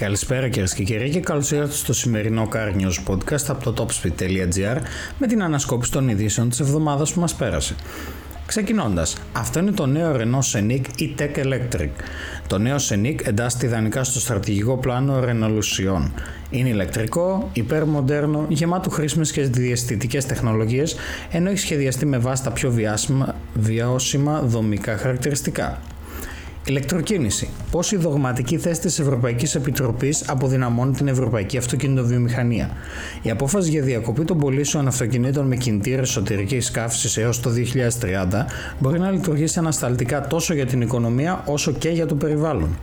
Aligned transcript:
Καλησπέρα 0.00 0.48
κυρίες 0.48 0.74
και 0.74 0.82
κύριοι 0.82 1.10
και 1.10 1.20
καλώς 1.20 1.50
ήρθατε 1.50 1.72
στο 1.72 1.92
σημερινό 1.92 2.48
Car 2.52 2.80
News 2.80 3.12
Podcast 3.12 3.44
από 3.48 3.70
το 3.70 3.86
topspeed.gr 3.86 4.76
με 5.18 5.26
την 5.26 5.42
ανασκόπηση 5.42 5.90
των 5.92 6.08
ειδήσεων 6.08 6.48
της 6.48 6.60
εβδομάδας 6.60 7.12
που 7.12 7.20
μας 7.20 7.34
πέρασε. 7.34 7.74
Ξεκινώντας, 8.46 9.16
αυτό 9.32 9.58
είναι 9.58 9.70
το 9.70 9.86
νέο 9.86 10.16
Renault 10.16 10.52
Scenic 10.52 10.80
e-Tech 10.98 11.44
Electric. 11.44 11.88
Το 12.46 12.58
νέο 12.58 12.76
Scenic 12.76 13.26
εντάσσεται 13.26 13.66
ιδανικά 13.66 14.04
στο 14.04 14.20
στρατηγικό 14.20 14.76
πλάνο 14.76 15.20
Renault 15.24 15.58
Lucion. 15.58 16.10
Είναι 16.50 16.68
ηλεκτρικό, 16.68 17.50
υπερμοντέρνο, 17.52 18.46
γεμάτο 18.48 18.90
χρήσιμες 18.90 19.32
και 19.32 19.42
διαστητικέ 19.42 20.22
τεχνολογίες, 20.22 20.96
ενώ 21.30 21.50
έχει 21.50 21.58
σχεδιαστεί 21.58 22.06
με 22.06 22.18
βάση 22.18 22.42
τα 22.42 22.50
πιο 22.50 22.74
βιώσιμα 23.54 24.40
δομικά 24.40 24.96
χαρακτηριστικά. 24.96 25.80
Ηλεκτροκίνηση. 26.66 27.48
Πώς 27.70 27.92
η 27.92 27.96
δογματική 27.96 28.58
θέση 28.58 28.80
της 28.80 28.98
Ευρωπαϊκής 28.98 29.54
Επιτροπής 29.54 30.28
αποδυναμώνει 30.28 30.92
την 30.92 31.08
ευρωπαϊκή 31.08 31.56
αυτοκινητοβιομηχανία; 31.56 32.70
Η 33.22 33.30
απόφαση 33.30 33.70
για 33.70 33.82
διακοπή 33.82 34.24
των 34.24 34.38
πωλήσεων 34.38 34.86
αυτοκινήτων 34.86 35.46
με 35.46 35.56
κινητήρες 35.56 36.08
εσωτερικής 36.08 36.70
καύσης 36.70 37.16
έως 37.16 37.40
το 37.40 37.50
2030 37.50 38.46
μπορεί 38.78 38.98
να 38.98 39.10
λειτουργήσει 39.10 39.58
ανασταλτικά 39.58 40.26
τόσο 40.26 40.54
για 40.54 40.66
την 40.66 40.80
οικονομία 40.80 41.42
όσο 41.46 41.72
και 41.72 41.88
για 41.88 42.06
το 42.06 42.14
περιβάλλον. 42.14 42.78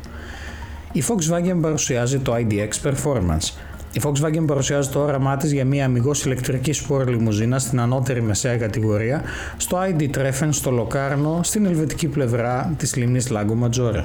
Η 0.91 1.03
Volkswagen 1.07 1.57
παρουσιάζει 1.61 2.19
το 2.19 2.35
IDX 2.35 2.89
Performance, 2.89 3.51
η 3.91 4.01
Volkswagen 4.03 4.43
παρουσιάζει 4.47 4.89
το 4.89 4.99
όραμά 4.99 5.37
της 5.37 5.51
για 5.51 5.65
μια 5.65 5.85
αμυγός 5.85 6.25
ηλεκτρική 6.25 6.73
σπορ 6.73 7.07
λιμουζίνας 7.07 7.61
στην 7.61 7.79
ανώτερη 7.79 8.21
μεσαία 8.21 8.57
κατηγορία 8.57 9.23
στο 9.57 9.77
ID 9.81 10.09
Treffen 10.17 10.47
στο 10.49 10.71
Λοκάρνο 10.71 11.39
στην 11.43 11.65
ελβετική 11.65 12.07
πλευρά 12.07 12.73
της 12.77 12.95
λίμνης 12.95 13.31
Lago 13.31 13.63
Maggiore. 13.63 14.03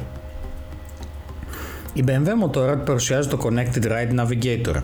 Η 1.94 2.04
BMW 2.06 2.46
Motorrad 2.46 2.78
παρουσιάζει 2.84 3.28
το 3.28 3.38
Connected 3.42 3.84
Ride 3.84 4.20
Navigator. 4.20 4.74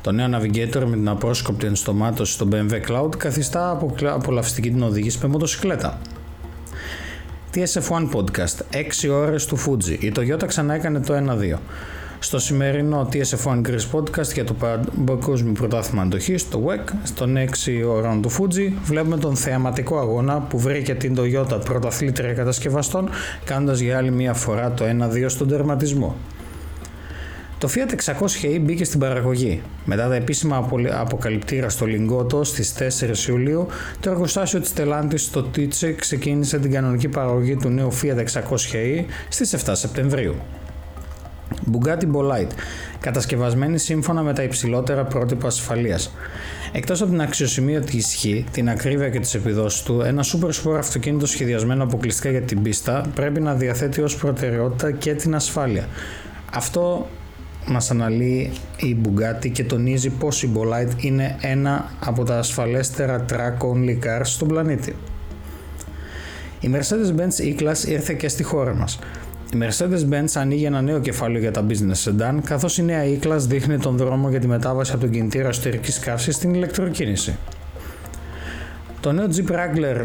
Το 0.00 0.12
νέο 0.12 0.26
Navigator 0.26 0.84
με 0.86 0.96
την 0.96 1.08
απρόσκοπτη 1.08 1.66
ενστομάτωση 1.66 2.32
στο 2.32 2.48
BMW 2.52 2.90
Cloud 2.90 3.16
καθιστά 3.16 3.80
απολαυστική 4.02 4.70
την 4.70 4.82
οδήγηση 4.82 5.18
με 5.22 5.28
μοτοσυκλέτα. 5.28 5.98
TSF1 7.54 8.08
Podcast 8.12 8.76
6 9.06 9.10
ώρες 9.10 9.46
του 9.46 9.58
Fuji. 9.58 9.96
Η 9.98 10.12
Toyota 10.16 10.46
ξανά 10.46 10.74
έκανε 10.74 11.00
το 11.00 11.14
1-2 11.14 11.58
στο 12.22 12.38
σημερινό 12.38 13.08
TSF1 13.12 13.60
Greece 13.66 13.90
Podcast 13.92 14.32
για 14.32 14.44
το 14.44 14.54
Παγκόσμιο 15.04 15.52
Πρωτάθλημα 15.52 16.02
Αντοχής, 16.02 16.48
το 16.48 16.66
WEC, 16.66 16.92
στον 17.02 17.36
6 17.36 17.84
ώρων 17.88 18.22
του 18.22 18.30
Fuji, 18.30 18.72
βλέπουμε 18.84 19.16
τον 19.16 19.36
θεαματικό 19.36 19.98
αγώνα 19.98 20.40
που 20.40 20.58
βρήκε 20.58 20.94
την 20.94 21.18
Toyota 21.18 21.60
πρωταθλήτρια 21.64 22.32
κατασκευαστών, 22.32 23.08
κάνοντας 23.44 23.78
για 23.78 23.96
άλλη 23.96 24.10
μια 24.10 24.34
φορά 24.34 24.72
το 24.72 24.84
1-2 24.84 25.24
στον 25.26 25.48
τερματισμό. 25.48 26.16
Το 27.58 27.68
Fiat 27.74 28.12
600i 28.12 28.60
μπήκε 28.60 28.84
στην 28.84 29.00
παραγωγή. 29.00 29.62
Μετά 29.84 30.08
τα 30.08 30.14
επίσημα 30.14 30.68
αποκαλυπτήρα 30.90 31.68
στο 31.68 31.86
Λιγκότο 31.86 32.44
στις 32.44 32.74
4 32.78 33.28
Ιουλίου, 33.28 33.66
το 34.00 34.10
εργοστάσιο 34.10 34.60
της 34.60 34.72
Stellantis 34.76 35.14
στο 35.16 35.42
Τίτσε 35.42 35.92
ξεκίνησε 35.92 36.58
την 36.58 36.72
κανονική 36.72 37.08
παραγωγή 37.08 37.56
του 37.56 37.68
νέου 37.68 37.92
Fiat 37.92 38.24
600i 38.32 39.04
στις 39.28 39.56
7 39.64 39.72
Σεπτεμβρίου. 39.72 40.34
Bugatti 41.72 42.06
Bolide, 42.12 42.52
κατασκευασμένη 43.00 43.78
σύμφωνα 43.78 44.22
με 44.22 44.32
τα 44.32 44.42
υψηλότερα 44.42 45.04
πρότυπα 45.04 45.46
ασφαλείας. 45.46 46.12
Εκτός 46.72 47.02
από 47.02 47.10
την 47.10 47.20
αξιοσημείωτη 47.20 47.96
ισχύ, 47.96 48.44
την 48.52 48.68
ακρίβεια 48.68 49.08
και 49.08 49.20
τις 49.20 49.34
επιδόσεις 49.34 49.82
του, 49.82 50.00
ένα 50.00 50.24
super 50.24 50.48
sport 50.48 50.76
αυτοκίνητο 50.78 51.26
σχεδιασμένο 51.26 51.82
αποκλειστικά 51.82 52.30
για 52.30 52.42
την 52.42 52.62
πίστα 52.62 53.04
πρέπει 53.14 53.40
να 53.40 53.54
διαθέτει 53.54 54.00
ως 54.00 54.16
προτεραιότητα 54.16 54.90
και 54.90 55.14
την 55.14 55.34
ασφάλεια. 55.34 55.88
Αυτό 56.52 57.08
μας 57.66 57.90
αναλύει 57.90 58.50
η 58.76 58.96
Bugatti 59.04 59.50
και 59.52 59.64
τονίζει 59.64 60.10
πως 60.10 60.42
η 60.42 60.50
Bolide 60.54 61.02
είναι 61.04 61.36
ένα 61.40 61.90
από 62.00 62.24
τα 62.24 62.38
ασφαλέστερα 62.38 63.24
track 63.30 63.66
only 63.66 63.98
cars 64.04 64.22
στον 64.22 64.48
πλανήτη. 64.48 64.96
Η 66.60 66.70
Mercedes-Benz 66.74 67.42
E-Class 67.42 67.88
ήρθε 67.88 68.12
και 68.12 68.28
στη 68.28 68.42
χώρα 68.42 68.74
μας. 68.74 68.98
Η 69.52 69.58
Mercedes-Benz 69.60 70.32
ανοίγει 70.34 70.64
ένα 70.64 70.80
νέο 70.80 71.00
κεφάλαιο 71.00 71.40
για 71.40 71.50
τα 71.50 71.66
business 71.68 72.10
sedan, 72.10 72.38
καθώς 72.44 72.78
η 72.78 72.82
νέα 72.82 73.02
E-Class 73.04 73.38
δείχνει 73.38 73.78
τον 73.78 73.96
δρόμο 73.96 74.30
για 74.30 74.40
τη 74.40 74.46
μετάβαση 74.46 74.92
από 74.92 75.00
τον 75.00 75.10
κινητήρα 75.10 75.48
εσωτερικής 75.48 75.98
καύσης 75.98 76.34
στην 76.34 76.54
ηλεκτροκίνηση. 76.54 77.36
Το 79.00 79.12
νέο 79.12 79.26
Jeep 79.26 79.52
Wrangler 79.52 79.96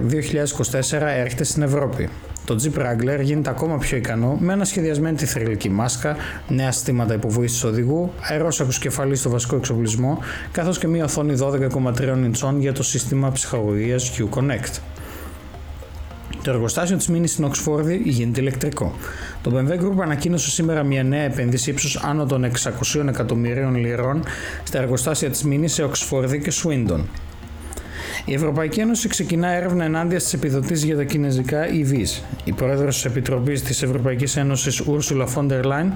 2024 0.92 1.02
έρχεται 1.02 1.44
στην 1.44 1.62
Ευρώπη. 1.62 2.10
Το 2.46 2.56
Jeep 2.64 2.80
Wrangler 2.80 3.20
γίνεται 3.22 3.50
ακόμα 3.50 3.78
πιο 3.78 3.98
ικανό 3.98 4.38
με 4.40 4.54
ένα 4.54 4.66
σχεδιασμένη 4.66 5.16
τη 5.16 5.26
θρηλυκή 5.26 5.70
μάσκα, 5.70 6.16
νέα 6.48 6.72
συστήματα 6.72 7.14
υποβοήθησης 7.14 7.64
οδηγού, 7.64 8.12
αερόσακου 8.30 8.72
κεφαλής 8.80 9.20
στο 9.20 9.30
βασικό 9.30 9.56
εξοπλισμό, 9.56 10.20
καθώς 10.52 10.78
και 10.78 10.88
μια 10.88 11.04
οθόνη 11.04 11.36
12,3 11.40 12.24
ιντσών 12.24 12.60
για 12.60 12.74
το 12.74 12.84
σύστημα 12.84 13.32
ψυχαγωγίας 13.32 14.12
Q-Connect. 14.18 14.80
Το 16.46 16.52
εργοστάσιο 16.52 16.98
της 16.98 17.08
Μίνης 17.08 17.32
στην 17.32 17.44
Οξφόρδη 17.44 18.02
γίνεται 18.06 18.42
ηλεκτρικό. 18.42 18.96
Το 19.42 19.52
BMW 19.56 19.84
Group 19.84 20.02
ανακοίνωσε 20.02 20.50
σήμερα 20.50 20.84
μια 20.84 21.04
νέα 21.04 21.22
επένδυση 21.22 21.70
ύψους 21.70 21.96
άνω 21.96 22.26
των 22.26 22.46
600 22.94 23.08
εκατομμυρίων 23.08 23.76
λιρών 23.76 24.24
στα 24.64 24.80
εργοστάσια 24.80 25.30
της 25.30 25.44
Μίνης 25.44 25.74
σε 25.74 25.84
Οξφόρδη 25.84 26.40
και 26.40 26.52
Σουίντον. 26.52 27.10
Η 28.26 28.34
Ευρωπαϊκή 28.34 28.80
Ένωση 28.80 29.08
ξεκινά 29.08 29.48
έρευνα 29.48 29.84
ενάντια 29.84 30.20
στις 30.20 30.34
επιδοτήσεις 30.34 30.84
για 30.84 30.96
τα 30.96 31.04
κινέζικα 31.04 31.66
EVs. 31.68 32.22
Η 32.44 32.52
πρόεδρος 32.52 32.96
της 32.96 33.06
Επιτροπής 33.06 33.62
της 33.62 33.82
Ευρωπαϊκής 33.82 34.38
Ένωσης, 34.38 34.82
Ursula 34.88 35.28
von 35.36 35.48
der 35.52 35.64
Leyen, 35.64 35.92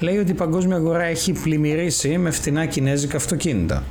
λέει 0.00 0.16
ότι 0.16 0.30
η 0.30 0.34
παγκόσμια 0.34 0.76
αγορά 0.76 1.04
έχει 1.04 1.32
πλημμυρίσει 1.32 2.18
με 2.18 2.30
φτηνά 2.30 2.66
κινέζικα 2.66 3.16
αυτοκίνητα. 3.16 3.84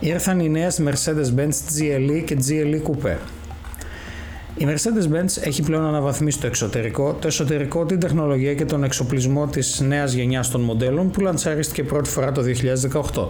Ήρθαν 0.00 0.40
οι 0.40 0.48
νέες 0.48 0.80
Mercedes-Benz 0.84 1.78
GLE 1.78 2.22
και 2.24 2.36
GLE 2.48 2.90
Coupe. 2.90 3.16
Η 4.58 4.66
Mercedes-Benz 4.68 5.42
έχει 5.46 5.62
πλέον 5.62 5.84
αναβαθμίσει 5.84 6.40
το 6.40 6.46
εξωτερικό, 6.46 7.16
το 7.20 7.26
εσωτερικό, 7.26 7.84
την 7.84 8.00
τεχνολογία 8.00 8.54
και 8.54 8.64
τον 8.64 8.84
εξοπλισμό 8.84 9.46
της 9.46 9.80
νέας 9.80 10.12
γενιάς 10.12 10.50
των 10.50 10.60
μοντέλων 10.60 11.10
που 11.10 11.20
λαντσαρίστηκε 11.20 11.82
πρώτη 11.82 12.08
φορά 12.08 12.32
το 12.32 12.42
2018. 12.42 13.28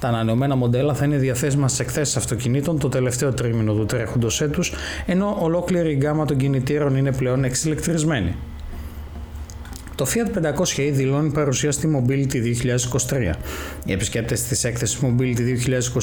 Τα 0.00 0.08
ανανεωμένα 0.08 0.56
μοντέλα 0.56 0.94
θα 0.94 1.04
είναι 1.04 1.16
διαθέσιμα 1.16 1.68
σε 1.68 1.82
εκθέσεις 1.82 2.16
αυτοκινήτων 2.16 2.78
το 2.78 2.88
τελευταίο 2.88 3.32
τρίμηνο 3.32 3.72
του 3.72 3.86
τρέχοντος 3.86 4.40
έτους, 4.40 4.72
ενώ 5.06 5.36
ολόκληρη 5.40 5.90
η 5.90 5.96
γκάμα 5.96 6.24
των 6.24 6.36
κινητήρων 6.36 6.96
είναι 6.96 7.12
πλέον 7.12 7.44
εξηλεκτρισμένη. 7.44 8.34
Το 10.00 10.06
Fiat 10.14 10.56
500e 10.56 10.90
δηλώνει 10.92 11.30
παρουσία 11.30 11.72
στη 11.72 11.88
Mobility 11.96 12.34
2023. 13.10 13.32
Οι 13.84 13.92
επισκέπτες 13.92 14.42
της 14.42 14.64
έκθεσης 14.64 14.98
Mobility 15.02 15.40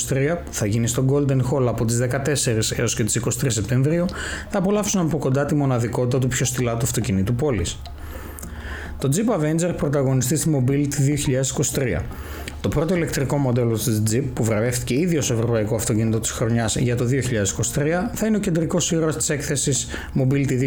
2023 0.09 0.37
που 0.45 0.53
θα 0.53 0.65
γίνει 0.65 0.87
στο 0.87 1.05
Golden 1.09 1.37
Hall 1.37 1.65
από 1.67 1.85
τις 1.85 1.99
14 2.01 2.77
έως 2.77 2.95
και 2.95 3.03
τις 3.03 3.21
23 3.25 3.29
Σεπτεμβρίου 3.47 4.05
θα 4.49 4.57
απολαύσουν 4.57 5.01
από 5.01 5.17
κοντά 5.17 5.45
τη 5.45 5.55
μοναδικότητα 5.55 6.19
του 6.19 6.27
πιο 6.27 6.45
στυλά 6.45 6.71
του 6.77 6.85
αυτοκινήτου 6.85 7.35
πόλης. 7.35 7.79
Το 8.99 9.09
Jeep 9.15 9.39
Avenger 9.39 9.73
πρωταγωνιστεί 9.77 10.35
στη 10.35 10.63
Mobility 10.65 10.97
2023. 11.97 12.01
Το 12.61 12.69
πρώτο 12.69 12.95
ηλεκτρικό 12.95 13.37
μοντέλο 13.37 13.77
της 13.77 14.03
Jeep, 14.11 14.23
που 14.33 14.43
βραβεύτηκε 14.43 14.93
ήδη 14.93 15.17
ω 15.17 15.19
ευρωπαϊκό 15.19 15.75
αυτοκίνητο 15.75 16.19
της 16.19 16.31
χρονιάς 16.31 16.75
για 16.75 16.95
το 16.95 17.05
2023, 17.05 18.11
θα 18.13 18.27
είναι 18.27 18.37
ο 18.37 18.39
κεντρικός 18.39 18.91
ήρωας 18.91 19.15
της 19.15 19.29
έκθεσης 19.29 19.87
Mobility 20.19 20.59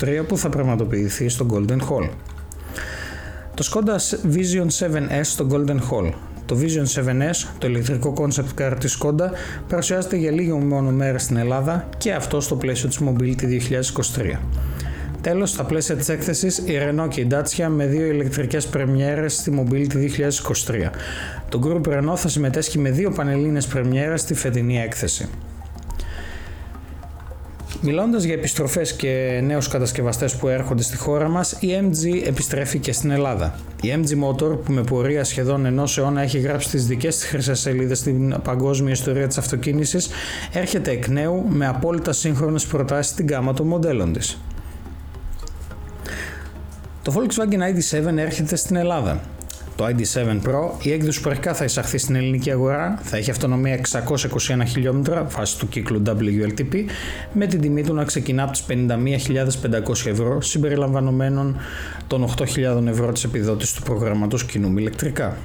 2023 0.00 0.24
που 0.28 0.38
θα 0.38 0.48
πραγματοποιηθεί 0.48 1.28
στο 1.28 1.46
Golden 1.50 1.78
Hall. 1.78 2.08
Το 3.58 3.70
Skoda 3.72 4.18
Vision 4.34 4.66
7S 4.78 5.20
στο 5.22 5.46
Golden 5.50 5.78
Hall. 5.90 6.12
Το 6.46 6.58
Vision 6.60 7.00
7S, 7.00 7.46
το 7.58 7.66
ηλεκτρικό 7.66 8.14
concept 8.16 8.60
car 8.62 8.76
της 8.80 8.98
Skoda, 9.00 9.30
παρουσιάζεται 9.68 10.16
για 10.16 10.30
λίγο 10.30 10.58
μόνο 10.58 10.90
μέρες 10.90 11.22
στην 11.22 11.36
Ελλάδα 11.36 11.88
και 11.98 12.12
αυτό 12.12 12.40
στο 12.40 12.56
πλαίσιο 12.56 12.88
της 12.88 13.00
Mobility 13.04 13.44
2023. 13.44 14.38
Τέλος, 15.20 15.50
στα 15.50 15.64
πλαίσια 15.64 15.96
της 15.96 16.08
έκθεσης, 16.08 16.58
η 16.58 16.78
Renault 16.80 17.08
και 17.08 17.20
η 17.20 17.26
Dacia 17.30 17.66
με 17.68 17.86
δύο 17.86 18.06
ηλεκτρικές 18.06 18.66
πρεμιέρες 18.66 19.34
στη 19.34 19.64
Mobility 19.64 19.94
2023. 19.94 20.90
Το 21.48 21.60
Group 21.64 21.92
Renault 21.92 22.16
θα 22.16 22.28
συμμετέσχει 22.28 22.78
με 22.78 22.90
δύο 22.90 23.10
πανελλήνες 23.10 23.66
πρεμιέρες 23.66 24.20
στη 24.20 24.34
φετινή 24.34 24.80
έκθεση. 24.80 25.28
Μιλώντας 27.80 28.22
για 28.22 28.34
επιστροφές 28.34 28.92
και 28.92 29.40
νέους 29.44 29.68
κατασκευαστές 29.68 30.36
που 30.36 30.48
έρχονται 30.48 30.82
στη 30.82 30.96
χώρα 30.96 31.28
μας, 31.28 31.52
η 31.60 31.68
MG 31.82 32.26
επιστρέφει 32.26 32.78
και 32.78 32.92
στην 32.92 33.10
Ελλάδα. 33.10 33.54
Η 33.82 33.88
MG 33.96 34.24
Motor, 34.24 34.58
που 34.64 34.72
με 34.72 34.82
πορεία 34.82 35.24
σχεδόν 35.24 35.66
ενός 35.66 35.98
αιώνα 35.98 36.22
έχει 36.22 36.38
γράψει 36.38 36.68
τις 36.68 36.86
δικές 36.86 37.16
της 37.16 37.26
χρυσές 37.26 37.60
σελίδες 37.60 37.98
στην 37.98 38.42
παγκόσμια 38.42 38.92
ιστορία 38.92 39.26
της 39.26 39.38
αυτοκίνησης, 39.38 40.08
έρχεται 40.52 40.90
εκ 40.90 41.08
νέου 41.08 41.44
με 41.48 41.66
απόλυτα 41.66 42.12
σύγχρονες 42.12 42.66
προτάσεις 42.66 43.12
στην 43.12 43.26
γάμα 43.26 43.54
των 43.54 43.66
μοντέλων 43.66 44.12
της. 44.12 44.40
Το 47.02 47.14
Volkswagen 47.16 47.60
ID7 47.60 48.16
έρχεται 48.16 48.56
στην 48.56 48.76
Ελλάδα. 48.76 49.20
Το 49.78 49.86
ID7 49.86 50.48
Pro, 50.48 50.70
η 50.82 50.92
έκδοση 50.92 51.20
που 51.20 51.30
αρχικά 51.30 51.54
θα 51.54 51.64
εισαχθεί 51.64 51.98
στην 51.98 52.14
ελληνική 52.14 52.50
αγορά 52.50 52.98
θα 53.02 53.16
έχει 53.16 53.30
αυτονομία 53.30 53.80
621 53.90 54.62
χιλιόμετρα 54.66 55.24
βάσει 55.24 55.58
του 55.58 55.68
κύκλου 55.68 56.02
WLTP 56.06 56.84
με 57.32 57.46
την 57.46 57.60
τιμή 57.60 57.82
του 57.82 57.94
να 57.94 58.04
ξεκινά 58.04 58.42
από 58.42 58.52
τις 58.52 58.64
51.500 58.68 60.06
ευρώ 60.06 60.40
συμπεριλαμβανομένων 60.40 61.56
των 62.06 62.34
8.000 62.36 62.86
ευρώ 62.86 63.12
της 63.12 63.24
επιδότησης 63.24 63.74
του 63.74 63.82
προγραμματός 63.82 64.44
κινούμου 64.44 64.78
ηλεκτρικά. 64.78 65.36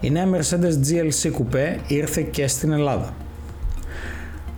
Η 0.00 0.10
νέα 0.10 0.26
Mercedes 0.30 0.90
GLC 0.90 1.30
Coupe 1.30 1.78
ήρθε 1.86 2.22
και 2.22 2.46
στην 2.46 2.72
Ελλάδα. 2.72 3.14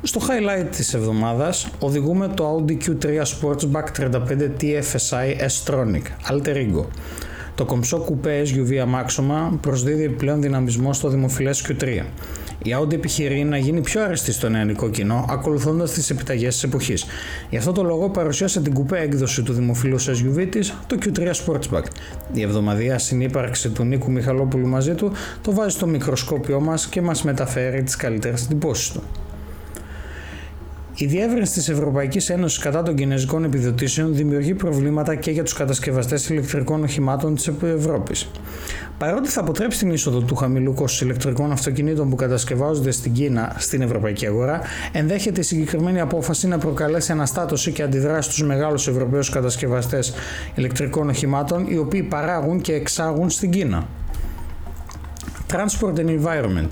Στο 0.02 0.20
highlight 0.20 0.66
της 0.70 0.94
εβδομάδας 0.94 1.69
οδηγούμε 1.78 2.28
το 2.28 2.56
Audi 2.56 2.72
Q3 2.72 3.06
Sportsback 3.06 3.84
35 3.99 4.50
TFSI 4.61 5.46
S-Tronic 5.46 6.02
Alter 6.31 6.55
Ego. 6.55 6.84
Το 7.55 7.65
κομψό 7.65 7.99
κουπέ 7.99 8.43
SUV 8.45 8.75
αμάξωμα 8.77 9.59
προσδίδει 9.61 10.05
επιπλέον 10.05 10.43
δυναμισμό 10.43 10.93
στο 10.93 11.09
δημοφιλές 11.09 11.67
Q3. 11.69 12.03
Η 12.62 12.77
Audi 12.81 12.93
επιχειρεί 12.93 13.45
να 13.45 13.56
γίνει 13.56 13.81
πιο 13.81 14.03
αρεστή 14.03 14.33
στο 14.33 14.49
νεανικό 14.49 14.91
κοινό, 14.91 15.25
ακολουθώντας 15.29 15.91
τις 15.93 16.11
επιταγές 16.11 16.55
της 16.55 16.62
εποχής. 16.62 17.05
Γι' 17.51 17.56
αυτό 17.56 17.73
το 17.73 17.83
λόγο 17.83 18.11
παρουσίασε 18.11 18.61
την 18.61 18.73
κουπέ 18.73 19.01
έκδοση 19.01 19.43
του 19.43 19.53
δημοφιλού 19.53 20.01
SUV 20.01 20.47
της, 20.51 20.75
το 20.87 20.97
Q3 21.05 21.31
Sportsback. 21.31 21.85
Η 22.33 22.43
εβδομαδία 22.43 22.99
συνύπαρξη 22.99 23.69
του 23.69 23.85
Νίκου 23.85 24.11
Μιχαλόπουλου 24.11 24.67
μαζί 24.67 24.95
του 24.95 25.12
το 25.43 25.53
βάζει 25.53 25.77
στο 25.77 25.87
μικροσκόπιό 25.87 26.61
μας 26.61 26.87
και 26.87 27.03
μας 27.03 27.23
μεταφέρει 27.23 27.83
τις 27.83 27.97
καλύτερες 27.97 28.45
εντυπώσεις 28.45 28.93
του. 28.93 29.03
Η 30.96 31.06
διεύρυνση 31.06 31.52
της 31.52 31.69
Ευρωπαϊκής 31.69 32.31
Ένωσης 32.31 32.58
κατά 32.58 32.82
των 32.82 32.94
κινέζικων 32.94 33.44
επιδοτήσεων 33.44 34.14
δημιουργεί 34.14 34.55
προβλήματα 34.55 35.14
και 35.14 35.31
για 35.31 35.43
τους 35.43 35.52
κατασκευαστές 35.52 36.29
ηλεκτρικών 36.29 36.82
οχημάτων 36.82 37.35
της 37.35 37.50
Ευρώπης. 37.62 38.31
Παρότι 38.99 39.29
θα 39.29 39.41
αποτρέψει 39.41 39.79
την 39.79 39.93
είσοδο 39.93 40.20
του 40.20 40.35
χαμηλού 40.35 40.75
κόστους 40.75 41.00
ηλεκτρικών 41.00 41.52
αυτοκινήτων 41.52 42.11
που 42.11 42.17
κατασκευάζονται 42.17 42.91
στην 42.91 43.12
Κίνα 43.12 43.56
στην 43.58 43.82
ευρωπαϊκή 43.82 44.26
αγορά, 44.26 44.61
ενδέχεται 44.93 45.41
η 45.41 45.43
συγκεκριμένη 45.43 46.00
απόφαση 46.00 46.49
να 46.49 46.58
προκαλέσει 46.58 47.12
αναστάτωση 47.12 47.73
και 47.73 47.82
αντιδράσει 47.82 48.31
στου 48.31 48.47
μεγάλους 48.47 48.88
Ευρωπαίους 48.88 49.31
κατασκευαστές 49.31 50.12
ηλεκτρικών 50.55 51.08
οχημάτων, 51.08 51.67
οι 51.69 51.76
οποίοι 51.76 52.02
παράγουν 52.02 52.61
και 52.61 52.73
εξάγουν 52.73 53.31
στην 53.31 53.50
Κίνα. 53.50 53.87
Transport 55.52 55.99
and 55.99 56.08
Environment. 56.08 56.69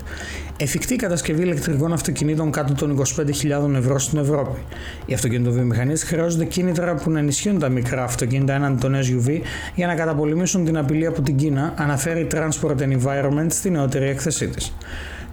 Εφικτή 0.62 0.96
κατασκευή 0.96 1.42
ηλεκτρικών 1.42 1.92
αυτοκινήτων 1.92 2.50
κάτω 2.50 2.74
των 2.74 2.98
25.000 2.98 3.74
ευρώ 3.74 3.98
στην 3.98 4.18
Ευρώπη. 4.18 4.58
Οι 5.06 5.14
αυτοκινητοβιομηχανίες 5.14 6.02
χρειάζονται 6.02 6.44
κίνητρα 6.44 6.94
που 6.94 7.10
να 7.10 7.18
ενισχύουν 7.18 7.58
τα 7.58 7.68
μικρά 7.68 8.04
αυτοκίνητα 8.04 8.52
έναντι 8.52 8.80
των 8.80 8.94
SUV 8.94 9.40
για 9.74 9.86
να 9.86 9.94
καταπολεμήσουν 9.94 10.64
την 10.64 10.76
απειλή 10.76 11.06
από 11.06 11.22
την 11.22 11.36
Κίνα, 11.36 11.74
αναφέρει 11.76 12.26
Transport 12.32 12.76
and 12.78 12.98
Environment 13.00 13.46
στη 13.48 13.70
νεότερη 13.70 14.08
έκθεσή 14.08 14.48
της. 14.48 14.72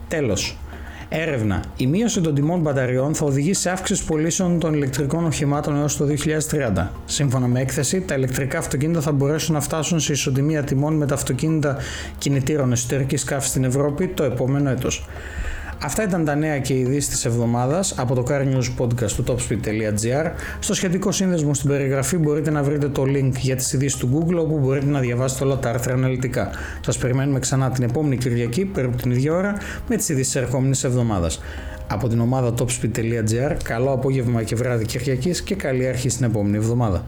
Τέλος, 0.08 0.58
Έρευνα. 1.09 1.63
Η 1.77 1.88
μείωση 1.88 2.21
των 2.21 2.33
τιμών 2.33 2.59
μπαταριών 2.59 3.15
θα 3.15 3.25
οδηγήσει 3.25 3.61
σε 3.61 3.69
αύξηση 3.69 4.06
πωλήσεων 4.06 4.59
των 4.59 4.73
ηλεκτρικών 4.73 5.25
οχημάτων 5.25 5.75
έως 5.75 5.97
το 5.97 6.06
2030. 6.06 6.88
Σύμφωνα 7.06 7.47
με 7.47 7.59
έκθεση, 7.59 8.01
τα 8.01 8.15
ηλεκτρικά 8.15 8.57
αυτοκίνητα 8.57 9.01
θα 9.01 9.11
μπορέσουν 9.11 9.53
να 9.53 9.61
φτάσουν 9.61 10.00
σε 10.00 10.11
ισοτιμία 10.11 10.63
τιμών 10.63 10.94
με 10.94 11.06
τα 11.06 11.13
αυτοκίνητα 11.13 11.77
κινητήρων 12.17 12.71
εσωτερικής 12.71 13.23
καύσης 13.23 13.50
στην 13.50 13.63
Ευρώπη 13.63 14.07
το 14.07 14.23
επόμενο 14.23 14.69
έτος. 14.69 15.06
Αυτά 15.84 16.04
ήταν 16.04 16.26
τα 16.26 16.36
νέα 16.36 16.60
και 16.60 16.74
ειδήσεις 16.74 17.10
της 17.10 17.26
εβδομάδας 17.26 17.94
από 17.98 18.16
το 18.16 18.24
Car 18.30 18.42
News 18.42 18.84
Podcast 18.84 19.12
του 19.12 19.24
topspeed.gr. 19.28 20.31
Στο 20.60 20.74
σχετικό 20.74 21.12
σύνδεσμο 21.12 21.54
στην 21.54 21.70
περιγραφή 21.70 22.18
μπορείτε 22.18 22.52
να 22.52 22.64
βρείτε 22.64 22.88
το 22.90 23.04
link 23.04 23.31
για 23.40 23.56
τις 23.56 23.74
ειδήσεις 23.74 24.00
του 24.00 24.10
Google 24.28 24.36
όπου 24.36 24.60
μπορείτε 24.60 24.86
να 24.86 25.00
διαβάσετε 25.00 25.44
όλα 25.44 25.58
τα 25.58 25.70
άρθρα 25.70 25.94
αναλυτικά. 25.94 26.50
Σας 26.81 26.98
περιμένουμε 26.98 27.40
ξανά 27.40 27.70
την 27.72 27.84
επόμενη 27.84 28.18
Κυριακή, 28.18 28.66
περίπου 28.66 28.96
την 28.96 29.12
ίδια 29.12 29.34
ώρα, 29.34 29.58
με 29.88 29.96
τις 29.96 30.10
ειδήσεις 30.10 30.31
της 30.34 30.42
ερχόμενης 30.42 30.84
εβδομάδας. 30.84 31.42
Από 31.88 32.08
την 32.08 32.20
ομάδα 32.20 32.54
topspeed.gr, 32.58 33.56
καλό 33.64 33.92
απόγευμα 33.92 34.44
και 34.44 34.56
βράδυ 34.56 34.86
Κυριακής 34.86 35.42
και 35.42 35.56
καλή 35.56 35.88
αρχή 35.88 36.10
στην 36.10 36.26
επόμενη 36.26 36.58
εβδομάδα. 36.58 37.06